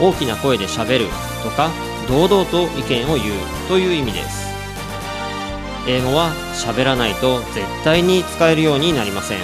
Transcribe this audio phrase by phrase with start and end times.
[0.00, 1.06] 大きな声でしゃべる
[1.42, 1.70] とか
[2.08, 4.50] 堂々と意見を言うという意味です。
[5.86, 9.38] 英語は喋らないと絶対に使えるようになりません。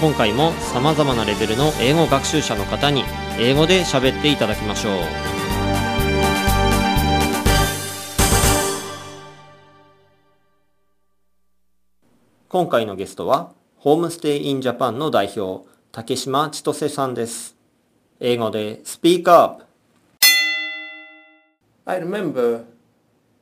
[0.00, 3.04] 今回も様々なレベルの英語学習者の方に
[3.38, 4.92] 英語で喋っていただきましょう。
[12.48, 17.56] 今回のゲストはホームステイインジャパンの代表竹島千歳さんです。
[18.20, 19.65] 英語でスピークアップ。
[21.86, 22.64] I remember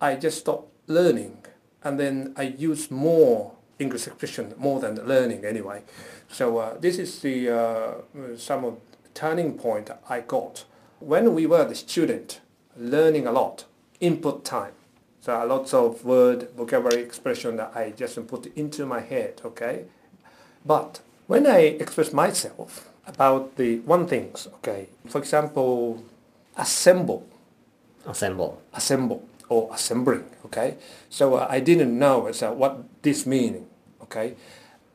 [0.01, 1.39] I just stopped learning
[1.83, 5.83] and then I used more English expression more than learning anyway.
[6.29, 7.93] So uh, this is the uh,
[8.37, 8.79] some of
[9.15, 10.65] turning point I got
[11.01, 12.41] when we were the student
[12.77, 13.65] learning a lot
[14.01, 14.73] input time.
[15.21, 19.41] So a lots of word vocabulary expression that I just put into my head.
[19.45, 19.85] Okay,
[20.67, 26.05] but when I express myself about the one things, okay, for example,
[26.57, 27.27] assemble
[28.07, 28.63] assemble.
[28.73, 30.77] Assemble or assembling okay?
[31.11, 33.67] So uh, i didn't know so what this meaning
[34.03, 34.35] okay?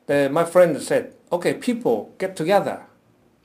[0.08, 2.84] Uh, my friend said okay people get together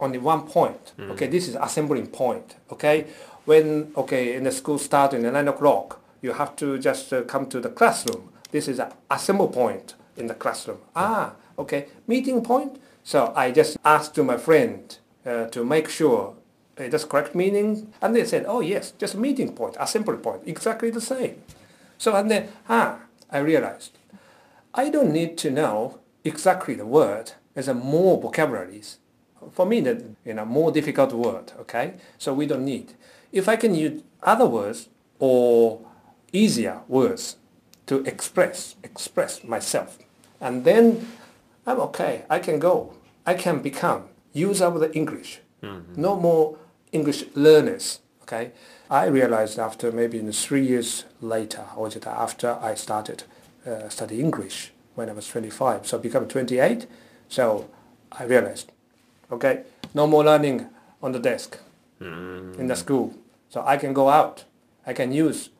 [0.00, 0.92] on the one point.
[0.98, 3.06] Okay this is assembling point okay?
[3.44, 7.22] When okay in the school start in the nine o'clock you have to just uh,
[7.22, 8.30] come to the classroom.
[8.50, 10.78] This is an assemble point in the classroom.
[10.96, 12.78] Ah okay meeting point?
[13.02, 16.34] So i just asked to my friend uh, to make sure
[16.76, 17.92] it does correct meaning?
[18.02, 21.42] And they said, oh yes, just meeting point, a simple point, exactly the same.
[21.98, 23.98] So and then, ah, I realized,
[24.74, 27.32] I don't need to know exactly the word.
[27.54, 28.98] There's a more vocabularies.
[29.52, 31.94] For me, that you know, more difficult word, okay?
[32.18, 32.94] So we don't need.
[33.30, 35.80] If I can use other words or
[36.32, 37.36] easier words
[37.86, 39.98] to express, express myself,
[40.40, 41.06] and then
[41.66, 42.24] I'm okay.
[42.28, 42.94] I can go.
[43.26, 45.40] I can become user of the English.
[45.96, 46.56] No more
[46.92, 48.00] English learners.
[48.22, 48.52] Okay,
[48.90, 53.24] I realized after maybe in three years later, or just after I started
[53.66, 56.86] uh, study English when I was 25, so become 28.
[57.28, 57.68] So
[58.12, 58.72] I realized,
[59.30, 60.68] okay, no more learning
[61.02, 61.58] on the desk
[62.00, 63.14] in the school.
[63.48, 64.44] So I can go out.
[64.86, 65.50] I can use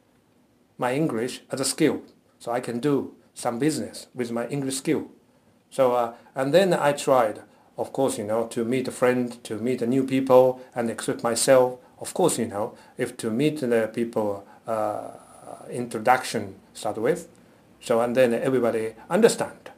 [0.78, 2.02] my English as a skill.
[2.38, 5.08] So I can do some business with my English skill.
[5.70, 7.40] So uh, and then I tried,
[7.76, 11.78] of course, you know, to meet a friend, to meet new people, and express myself.
[12.00, 15.10] Of course, you know, if to meet the people, uh,
[15.70, 17.28] introduction start with.
[17.80, 19.70] So and then everybody understand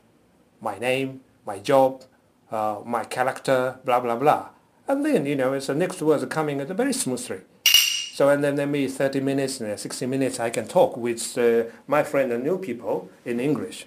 [0.61, 2.05] my name, my job,
[2.51, 4.49] uh, my character, blah blah blah.
[4.89, 7.41] And then you know, it's the next words coming at very smoothly.
[7.65, 12.03] So and then maybe 30 minutes, uh, 60 minutes, I can talk with uh, my
[12.03, 13.87] friend and new people in English.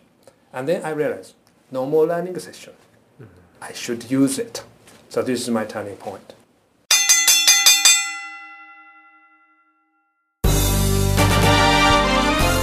[0.53, 1.33] And then I realize,
[1.71, 2.73] no more learning session.
[3.61, 4.63] I should use it.
[5.09, 6.19] So this is my turning point.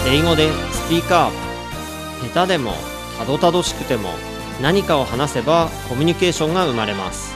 [0.08, 2.72] 英語でスピーカー下手でも
[3.18, 4.10] たどたどしくても
[4.62, 7.34] 何かを話せばコミュニケーションが生まれます。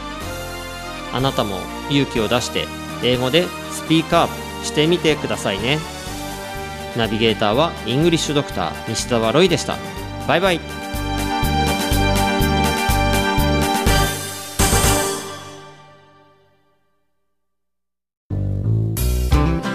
[1.12, 1.56] あなたも
[1.90, 2.66] 勇気を出して
[3.02, 5.78] 英語でスピーカーしてみてくださいね。
[6.96, 9.76] ナビゲーターはイングリッシュドクター西澤ロイでした。
[10.26, 10.89] バイバイ。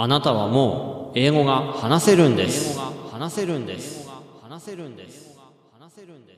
[0.00, 2.78] あなたはもう英語が話せるんです。
[3.10, 4.08] 話せるんです。
[4.40, 5.36] 話せるんです。
[5.76, 6.37] 話せるんで